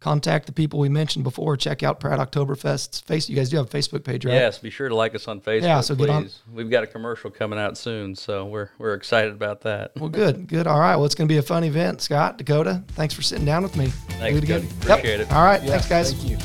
contact 0.00 0.46
the 0.46 0.52
people 0.52 0.78
we 0.78 0.88
mentioned 0.88 1.24
before. 1.24 1.56
Check 1.56 1.82
out 1.82 1.98
Pratt 2.00 2.18
Oktoberfest's 2.18 3.00
face. 3.00 3.28
You 3.28 3.34
guys 3.36 3.48
do 3.50 3.56
have 3.56 3.66
a 3.66 3.68
Facebook 3.68 4.04
page, 4.04 4.24
right? 4.24 4.34
Yes, 4.34 4.58
be 4.58 4.70
sure 4.70 4.88
to 4.88 4.94
like 4.94 5.14
us 5.14 5.26
on 5.26 5.40
Facebook. 5.40 5.62
Yeah, 5.62 5.80
so 5.80 5.96
please. 5.96 6.06
get 6.06 6.14
on- 6.14 6.30
We've 6.52 6.70
got 6.70 6.84
a 6.84 6.86
commercial 6.86 7.30
coming 7.30 7.58
out 7.58 7.76
soon, 7.78 8.14
so 8.14 8.44
we're 8.46 8.70
we're 8.78 8.94
excited 8.94 9.32
about 9.32 9.62
that. 9.62 9.92
Well, 9.96 10.08
good, 10.10 10.46
good. 10.48 10.66
All 10.66 10.78
right. 10.78 10.96
Well, 10.96 11.06
it's 11.06 11.14
going 11.14 11.28
to 11.28 11.32
be 11.32 11.38
a 11.38 11.42
fun 11.42 11.64
event. 11.64 12.00
Scott, 12.02 12.38
Dakota, 12.38 12.82
thanks 12.88 13.14
for 13.14 13.22
sitting 13.22 13.44
down 13.46 13.62
with 13.62 13.76
me. 13.76 13.86
Thanks, 13.86 14.38
Do 14.40 14.44
again. 14.44 14.60
Cody. 14.62 14.92
Appreciate 14.92 15.20
it. 15.20 15.32
All 15.32 15.44
right. 15.44 15.62
Yeah, 15.62 15.70
thanks, 15.78 15.88
guys. 15.88 16.12
Thank 16.12 16.30
you. 16.30 16.36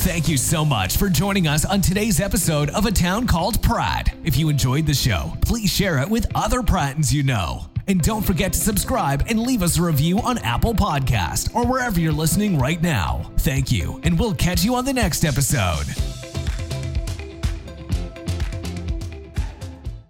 Thank 0.00 0.28
you 0.28 0.36
so 0.38 0.64
much 0.64 0.96
for 0.96 1.08
joining 1.10 1.46
us 1.46 1.64
on 1.66 1.80
today's 1.82 2.18
episode 2.20 2.70
of 2.70 2.86
A 2.86 2.90
Town 2.90 3.26
Called 3.26 3.62
Pratt. 3.62 4.14
If 4.24 4.36
you 4.38 4.48
enjoyed 4.48 4.86
the 4.86 4.94
show, 4.94 5.32
please 5.42 5.70
share 5.70 5.98
it 5.98 6.08
with 6.08 6.26
other 6.34 6.62
Prattons 6.62 7.12
you 7.12 7.22
know. 7.24 7.66
And 7.88 8.02
don't 8.02 8.22
forget 8.22 8.52
to 8.52 8.58
subscribe 8.58 9.24
and 9.28 9.40
leave 9.40 9.62
us 9.62 9.78
a 9.78 9.82
review 9.82 10.20
on 10.20 10.38
Apple 10.38 10.74
Podcast 10.74 11.54
or 11.54 11.66
wherever 11.66 11.98
you're 11.98 12.12
listening 12.12 12.58
right 12.58 12.80
now. 12.80 13.30
Thank 13.38 13.72
you, 13.72 14.00
and 14.04 14.18
we'll 14.18 14.34
catch 14.34 14.62
you 14.62 14.74
on 14.74 14.84
the 14.84 14.92
next 14.92 15.24
episode. 15.24 16.17